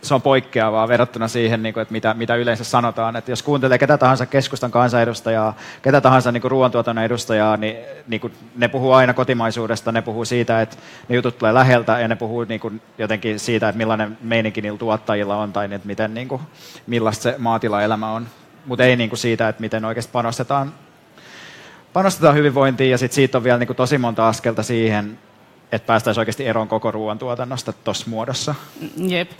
se 0.02 0.14
on 0.14 0.22
poikkeavaa 0.22 0.88
verrattuna 0.88 1.28
siihen, 1.28 1.64
niin 1.64 1.74
kuin, 1.74 1.82
että 1.82 1.92
mitä, 1.92 2.14
mitä 2.14 2.36
yleensä 2.36 2.64
sanotaan. 2.64 3.16
Että 3.16 3.32
jos 3.32 3.44
kuuntelee 3.44 3.78
ketä 3.78 3.98
tahansa 3.98 4.26
keskustan 4.26 4.72
kansanedustajaa, 4.72 5.58
ketä 5.82 6.02
tahansa 6.02 6.32
niin 6.32 6.42
kuin 6.42 6.52
ruoantuotannon 6.52 7.06
edustajaa, 7.06 7.58
niin, 7.58 7.78
niin 8.08 8.22
kuin, 8.22 8.34
ne 8.56 8.68
puhuu 8.68 8.92
aina 8.92 9.14
kotimaisuudesta, 9.14 9.92
ne 9.92 10.02
puhuu 10.02 10.26
siitä, 10.26 10.62
että 10.62 10.78
ne 11.10 11.16
jutut 11.16 11.38
tulee 11.38 11.54
läheltä 11.54 12.00
ja 12.00 12.08
ne 12.08 12.16
puhuu 12.16 12.44
niin 12.44 12.60
kuin, 12.60 12.82
jotenkin 12.98 13.40
siitä, 13.40 13.70
että 13.70 13.78
millainen 13.78 14.18
meininki 14.22 14.62
niillä 14.62 14.78
tuottajilla 14.78 15.38
on 15.38 15.54
tai 15.54 15.66
että 15.66 15.88
miten, 15.88 16.14
niin 16.14 16.28
kuin, 16.28 16.42
millaista 16.88 17.24
se 17.24 17.36
maatilaelämä 17.38 18.12
on. 18.12 18.28
Mutta 18.66 18.84
ei 18.84 18.96
niin 18.96 19.10
kuin 19.10 19.20
siitä, 19.20 19.50
että 19.50 19.62
miten 19.62 19.86
oikeasti 19.86 20.12
panostetaan, 20.12 20.74
panostetaan 21.94 22.36
hyvinvointiin 22.36 22.92
ja 22.92 22.98
sit 22.98 23.12
siitä 23.12 23.38
on 23.38 23.44
vielä 23.44 23.58
niin 23.58 23.68
kuin, 23.68 23.78
tosi 23.78 23.98
monta 23.98 24.28
askelta 24.28 24.64
siihen, 24.64 25.20
että 25.72 25.86
päästäisiin 25.86 26.22
oikeasti 26.22 26.48
eroon 26.48 26.68
koko 26.68 26.92
ruoantuotannosta 26.92 27.74
tuossa 27.74 28.10
muodossa. 28.10 28.56
Jep. 28.98 29.32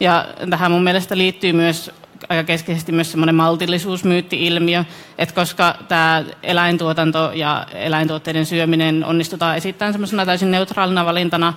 Ja 0.00 0.26
tähän 0.50 0.70
mun 0.70 0.84
mielestä 0.84 1.18
liittyy 1.18 1.52
myös 1.52 1.90
aika 2.28 2.44
keskeisesti 2.44 2.92
myös 2.92 3.10
semmoinen 3.10 3.34
maltillisuusmyytti-ilmiö, 3.34 4.84
että 5.18 5.34
koska 5.34 5.74
tämä 5.88 6.24
eläintuotanto 6.42 7.30
ja 7.34 7.66
eläintuotteiden 7.74 8.46
syöminen 8.46 9.04
onnistutaan 9.04 9.56
esittämään 9.56 9.92
semmoisena 9.92 10.26
täysin 10.26 10.50
neutraalina 10.50 11.06
valintana, 11.06 11.54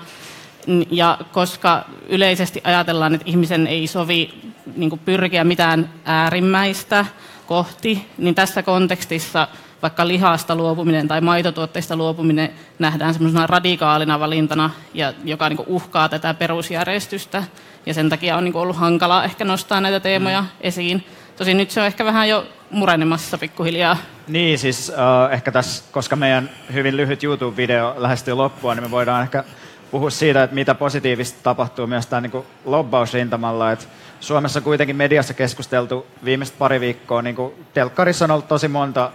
ja 0.91 1.17
koska 1.31 1.85
yleisesti 2.09 2.61
ajatellaan, 2.63 3.15
että 3.15 3.29
ihmisen 3.29 3.67
ei 3.67 3.87
sovi 3.87 4.33
niin 4.75 4.99
pyrkiä 5.05 5.43
mitään 5.43 5.89
äärimmäistä 6.05 7.05
kohti, 7.47 8.05
niin 8.17 8.35
tässä 8.35 8.63
kontekstissa– 8.63 9.47
vaikka 9.81 10.07
lihasta 10.07 10.55
luopuminen 10.55 11.07
tai 11.07 11.21
maitotuotteista 11.21 11.95
luopuminen 11.95 12.49
nähdään 12.79 13.13
semmoisena 13.13 13.47
radikaalina 13.47 14.19
valintana, 14.19 14.69
ja 14.93 15.13
joka 15.23 15.49
niin 15.49 15.59
uhkaa 15.67 16.09
tätä 16.09 16.33
perusjärjestystä. 16.33 17.43
Ja 17.85 17.93
sen 17.93 18.09
takia 18.09 18.37
on 18.37 18.43
niin 18.43 18.55
ollut 18.55 18.75
hankala 18.75 19.23
ehkä 19.23 19.45
nostaa 19.45 19.81
näitä 19.81 19.99
teemoja 19.99 20.41
mm. 20.41 20.47
esiin. 20.61 21.05
Tosin 21.35 21.57
nyt 21.57 21.71
se 21.71 21.79
on 21.79 21.87
ehkä 21.87 22.05
vähän 22.05 22.29
jo 22.29 22.45
murenemassa 22.71 23.37
pikkuhiljaa. 23.37 23.97
Niin, 24.27 24.59
siis 24.59 24.89
uh, 24.89 25.33
ehkä 25.33 25.51
tässä, 25.51 25.83
koska 25.91 26.15
meidän 26.15 26.49
hyvin 26.73 26.97
lyhyt 26.97 27.23
YouTube-video 27.23 28.01
lähestyy 28.01 28.33
loppua, 28.33 28.75
niin 28.75 28.83
me 28.83 28.91
voidaan 28.91 29.23
ehkä 29.23 29.43
puhua 29.91 30.09
siitä, 30.09 30.43
että 30.43 30.55
mitä 30.55 30.75
positiivista 30.75 31.39
tapahtuu 31.43 31.87
myös 31.87 32.07
tämän 32.07 32.23
niin 32.23 32.43
lobbausrintamalla. 32.65 33.71
Että 33.71 33.85
Suomessa 34.19 34.61
kuitenkin 34.61 34.95
mediassa 34.95 35.33
keskusteltu 35.33 36.05
viimeiset 36.25 36.57
pari 36.57 36.79
viikkoa, 36.79 37.21
niin 37.21 37.35
kuin 37.35 37.53
telkkarissa 37.73 38.25
on 38.25 38.31
ollut 38.31 38.47
tosi 38.47 38.67
monta 38.67 39.11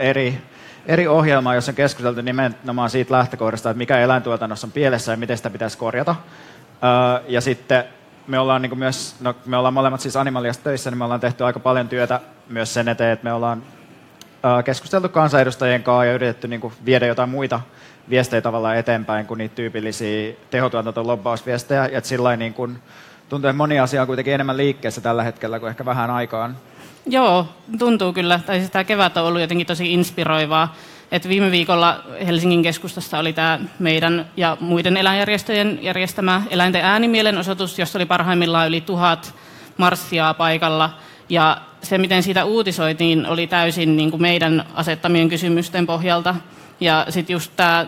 eri, 0.00 0.38
eri 0.86 1.08
ohjelmaa, 1.08 1.54
jossa 1.54 1.72
on 1.72 1.76
keskusteltu 1.76 2.20
nimenomaan 2.20 2.90
siitä 2.90 3.14
lähtökohdasta, 3.14 3.70
että 3.70 3.78
mikä 3.78 3.98
eläintuotannossa 3.98 4.66
on 4.66 4.72
pielessä 4.72 5.12
ja 5.12 5.16
miten 5.16 5.36
sitä 5.36 5.50
pitäisi 5.50 5.78
korjata. 5.78 6.14
Ja 7.28 7.40
sitten 7.40 7.84
me 8.26 8.38
ollaan 8.38 8.62
niin 8.62 8.78
myös, 8.78 9.16
no, 9.20 9.34
me 9.46 9.56
ollaan 9.56 9.74
molemmat 9.74 10.00
siis 10.00 10.16
Animaliasta 10.16 10.64
töissä, 10.64 10.90
niin 10.90 10.98
me 10.98 11.04
ollaan 11.04 11.20
tehty 11.20 11.44
aika 11.44 11.60
paljon 11.60 11.88
työtä 11.88 12.20
myös 12.48 12.74
sen 12.74 12.88
eteen, 12.88 13.12
että 13.12 13.24
me 13.24 13.32
ollaan 13.32 13.62
keskusteltu 14.64 15.08
kansanedustajien 15.08 15.82
kanssa 15.82 16.04
ja 16.04 16.14
yritetty 16.14 16.48
niin 16.48 16.72
viedä 16.84 17.06
jotain 17.06 17.28
muita 17.28 17.60
viestejä 18.10 18.40
tavallaan 18.40 18.76
eteenpäin 18.76 19.26
kuin 19.26 19.38
niitä 19.38 19.54
tyypillisiä 19.54 20.34
tehotuotanto-lobbausviestejä. 20.50 21.86
Ja 21.86 22.00
sillä 22.00 22.36
niin 22.36 22.54
kuin, 22.54 22.78
tuntuu, 23.28 23.48
että 23.48 23.56
moni 23.56 23.80
asia 23.80 24.00
on 24.00 24.06
kuitenkin 24.06 24.34
enemmän 24.34 24.56
liikkeessä 24.56 25.00
tällä 25.00 25.22
hetkellä 25.22 25.60
kuin 25.60 25.70
ehkä 25.70 25.84
vähän 25.84 26.10
aikaan. 26.10 26.56
Joo, 27.08 27.46
tuntuu 27.78 28.12
kyllä. 28.12 28.40
Tai 28.46 28.58
siis 28.58 28.70
tämä 28.70 28.84
kevät 28.84 29.16
on 29.16 29.24
ollut 29.24 29.40
jotenkin 29.40 29.66
tosi 29.66 29.92
inspiroivaa. 29.92 30.76
Et 31.12 31.28
viime 31.28 31.50
viikolla 31.50 32.00
Helsingin 32.26 32.62
keskustassa 32.62 33.18
oli 33.18 33.32
tämä 33.32 33.58
meidän 33.78 34.26
ja 34.36 34.56
muiden 34.60 34.96
eläinjärjestöjen 34.96 35.78
järjestämä 35.82 36.42
eläinten 36.50 36.84
äänimielenosoitus, 36.84 37.78
jossa 37.78 37.98
oli 37.98 38.06
parhaimmillaan 38.06 38.68
yli 38.68 38.80
tuhat 38.80 39.34
marssia 39.76 40.34
paikalla. 40.34 40.90
Ja 41.28 41.60
se, 41.82 41.98
miten 41.98 42.22
siitä 42.22 42.44
uutisoitiin, 42.44 43.26
oli 43.26 43.46
täysin 43.46 43.96
niin 43.96 44.10
kuin 44.10 44.22
meidän 44.22 44.64
asettamien 44.74 45.28
kysymysten 45.28 45.86
pohjalta. 45.86 46.34
Ja 46.80 47.06
sitten 47.08 47.34
just 47.34 47.52
tämä 47.56 47.86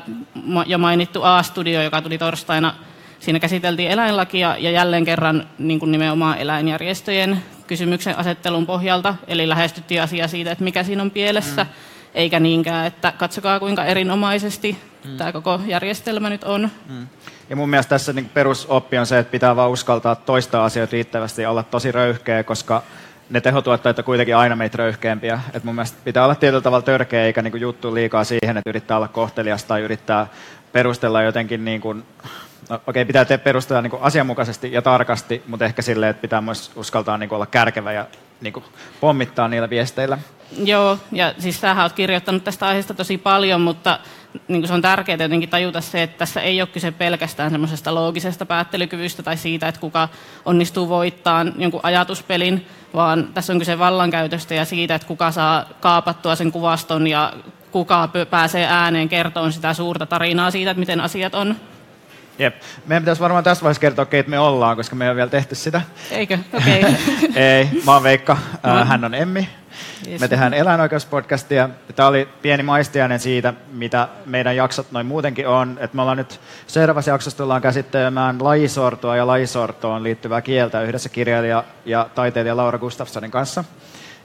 jo 0.66 0.78
mainittu 0.78 1.22
A-studio, 1.22 1.82
joka 1.82 2.02
tuli 2.02 2.18
torstaina, 2.18 2.74
siinä 3.18 3.38
käsiteltiin 3.38 3.90
eläinlakia 3.90 4.56
ja 4.58 4.70
jälleen 4.70 5.04
kerran 5.04 5.46
niin 5.58 5.78
kuin 5.78 5.92
nimenomaan 5.92 6.38
eläinjärjestöjen 6.38 7.42
kysymyksen 7.70 8.18
asettelun 8.18 8.66
pohjalta, 8.66 9.14
eli 9.26 9.48
lähestyttiin 9.48 10.02
asiaa 10.02 10.28
siitä, 10.28 10.52
että 10.52 10.64
mikä 10.64 10.82
siinä 10.82 11.02
on 11.02 11.10
pielessä, 11.10 11.64
mm. 11.64 11.70
eikä 12.14 12.40
niinkään, 12.40 12.86
että 12.86 13.12
katsokaa 13.12 13.60
kuinka 13.60 13.84
erinomaisesti 13.84 14.78
mm. 15.04 15.16
tämä 15.16 15.32
koko 15.32 15.60
järjestelmä 15.66 16.30
nyt 16.30 16.44
on. 16.44 16.70
Mm. 16.88 17.06
Ja 17.50 17.56
mun 17.56 17.70
mielestä 17.70 17.88
tässä 17.88 18.12
niin 18.12 18.30
perusoppi 18.34 18.98
on 18.98 19.06
se, 19.06 19.18
että 19.18 19.30
pitää 19.30 19.56
vaan 19.56 19.70
uskaltaa 19.70 20.14
toistaa 20.14 20.64
asioita 20.64 20.92
riittävästi 20.92 21.42
ja 21.42 21.50
olla 21.50 21.62
tosi 21.62 21.92
röyhkeä, 21.92 22.42
koska 22.44 22.82
ne 23.30 23.40
tehotuottajat 23.40 23.98
on 23.98 24.04
kuitenkin 24.04 24.36
aina 24.36 24.56
meitä 24.56 24.76
röyhkeämpiä. 24.76 25.40
Et 25.54 25.64
mun 25.64 25.74
mielestä 25.74 25.98
pitää 26.04 26.24
olla 26.24 26.34
tietyllä 26.34 26.62
tavalla 26.62 26.82
törkeä, 26.82 27.24
eikä 27.24 27.42
niin 27.42 27.60
juttu 27.60 27.94
liikaa 27.94 28.24
siihen, 28.24 28.56
että 28.56 28.70
yrittää 28.70 28.96
olla 28.96 29.08
kohtelias 29.08 29.64
tai 29.64 29.80
yrittää 29.80 30.26
perustella 30.72 31.22
jotenkin 31.22 31.64
niin 31.64 31.80
kuin 31.80 32.04
no, 32.70 32.76
okei, 32.76 32.82
okay, 32.86 33.04
pitää 33.04 33.24
te 33.24 33.38
perustella 33.38 33.82
niin 33.82 33.92
asianmukaisesti 34.00 34.72
ja 34.72 34.82
tarkasti, 34.82 35.42
mutta 35.46 35.64
ehkä 35.64 35.82
silleen, 35.82 36.10
että 36.10 36.20
pitää 36.20 36.40
myös 36.40 36.70
uskaltaa 36.76 37.18
niin 37.18 37.28
kuin, 37.28 37.36
olla 37.36 37.46
kärkevä 37.46 37.92
ja 37.92 38.06
niin 38.40 38.52
kuin, 38.52 38.64
pommittaa 39.00 39.48
niillä 39.48 39.70
viesteillä. 39.70 40.18
Joo, 40.64 40.98
ja 41.12 41.34
siis 41.38 41.60
sähän 41.60 41.84
olet 41.84 41.92
kirjoittanut 41.92 42.44
tästä 42.44 42.66
aiheesta 42.66 42.94
tosi 42.94 43.18
paljon, 43.18 43.60
mutta 43.60 43.98
niin 44.48 44.60
kuin 44.60 44.68
se 44.68 44.74
on 44.74 44.82
tärkeää 44.82 45.18
jotenkin 45.22 45.48
tajuta 45.48 45.80
se, 45.80 46.02
että 46.02 46.18
tässä 46.18 46.40
ei 46.40 46.60
ole 46.60 46.68
kyse 46.68 46.90
pelkästään 46.90 47.50
semmoisesta 47.50 47.94
loogisesta 47.94 48.46
päättelykyvystä 48.46 49.22
tai 49.22 49.36
siitä, 49.36 49.68
että 49.68 49.80
kuka 49.80 50.08
onnistuu 50.44 50.88
voittamaan 50.88 51.52
jonkun 51.58 51.80
ajatuspelin, 51.82 52.66
vaan 52.94 53.28
tässä 53.34 53.52
on 53.52 53.58
kyse 53.58 53.78
vallankäytöstä 53.78 54.54
ja 54.54 54.64
siitä, 54.64 54.94
että 54.94 55.08
kuka 55.08 55.30
saa 55.30 55.64
kaapattua 55.80 56.36
sen 56.36 56.52
kuvaston 56.52 57.06
ja 57.06 57.32
kuka 57.70 58.08
pääsee 58.30 58.66
ääneen 58.66 59.08
kertoon 59.08 59.52
sitä 59.52 59.74
suurta 59.74 60.06
tarinaa 60.06 60.50
siitä, 60.50 60.70
että 60.70 60.80
miten 60.80 61.00
asiat 61.00 61.34
on. 61.34 61.56
Jep. 62.40 62.54
Meidän 62.86 63.02
pitäisi 63.02 63.20
varmaan 63.20 63.44
tässä 63.44 63.62
vaiheessa 63.62 63.80
kertoa, 63.80 64.06
keitä 64.06 64.30
me 64.30 64.38
ollaan, 64.38 64.76
koska 64.76 64.96
me 64.96 65.04
ei 65.04 65.08
ole 65.08 65.16
vielä 65.16 65.30
tehty 65.30 65.54
sitä. 65.54 65.82
Eikö? 66.10 66.38
Okei. 66.52 66.80
Okay. 66.80 66.94
ei, 67.42 67.68
mä 67.86 67.92
oon 67.92 68.02
Veikka, 68.02 68.36
äh, 68.66 68.88
hän 68.88 69.04
on 69.04 69.14
Emmi. 69.14 69.48
Yes. 70.08 70.20
Me 70.20 70.28
tehdään 70.28 70.54
eläinoikeuspodcastia. 70.54 71.68
Tämä 71.96 72.08
oli 72.08 72.28
pieni 72.42 72.62
maistiainen 72.62 73.20
siitä, 73.20 73.54
mitä 73.72 74.08
meidän 74.26 74.56
jaksot 74.56 74.92
noin 74.92 75.06
muutenkin 75.06 75.48
on. 75.48 75.78
Et 75.80 75.94
me 75.94 76.02
ollaan 76.02 76.16
nyt 76.16 76.40
seuraavassa 76.66 77.10
jaksossa 77.10 77.38
tullaan 77.38 77.62
käsittelemään 77.62 78.44
lajisortoa 78.44 79.16
ja 79.16 79.26
lajisortoon 79.26 80.02
liittyvää 80.02 80.42
kieltä 80.42 80.82
yhdessä 80.82 81.08
kirjailija 81.08 81.64
ja 81.84 82.08
taiteilija 82.14 82.56
Laura 82.56 82.78
Gustafssonin 82.78 83.30
kanssa. 83.30 83.64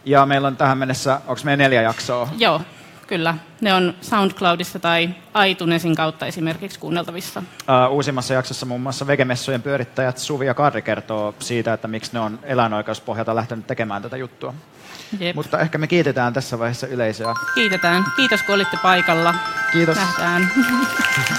Ja 0.05 0.25
meillä 0.25 0.47
on 0.47 0.57
tähän 0.57 0.77
mennessä, 0.77 1.21
onko 1.27 1.41
meillä 1.43 1.63
neljä 1.63 1.81
jaksoa? 1.81 2.29
Joo. 2.37 2.61
Kyllä, 3.07 3.37
ne 3.61 3.73
on 3.73 3.93
SoundCloudissa 4.01 4.79
tai 4.79 5.09
iTunesin 5.47 5.95
kautta 5.95 6.25
esimerkiksi 6.25 6.79
kuunneltavissa. 6.79 7.39
Uh, 7.39 7.95
uusimmassa 7.95 8.33
jaksossa 8.33 8.65
muun 8.65 8.81
muassa 8.81 9.07
vegemessujen 9.07 9.61
pyörittäjät 9.61 10.17
Suvi 10.17 10.45
ja 10.45 10.53
Karri 10.53 10.81
kertoo 10.81 11.35
siitä, 11.39 11.73
että 11.73 11.87
miksi 11.87 12.13
ne 12.13 12.19
on 12.19 12.39
eläinoikeuspohjalta 12.43 13.35
lähtenyt 13.35 13.67
tekemään 13.67 14.01
tätä 14.01 14.17
juttua. 14.17 14.53
Jep. 15.19 15.35
Mutta 15.35 15.59
ehkä 15.59 15.77
me 15.77 15.87
kiitetään 15.87 16.33
tässä 16.33 16.59
vaiheessa 16.59 16.87
yleisöä. 16.87 17.33
Kiitetään. 17.55 18.03
Kiitos 18.15 18.43
kun 18.43 18.55
olitte 18.55 18.77
paikalla. 18.83 19.35
Kiitos. 19.71 19.97
Nähdään. 19.97 20.51